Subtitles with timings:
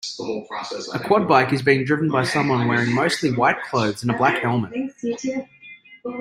[0.95, 4.41] A quad bike is being driven by someone wearing mostly white clothes and a black
[4.41, 4.73] helmet.